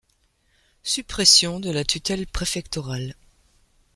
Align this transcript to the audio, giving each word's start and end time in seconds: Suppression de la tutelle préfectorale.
Suppression 0.81 1.59
de 1.59 1.69
la 1.69 1.83
tutelle 1.85 2.25
préfectorale. 2.25 3.15